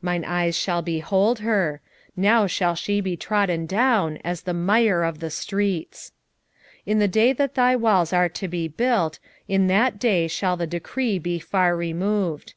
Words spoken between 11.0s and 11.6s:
be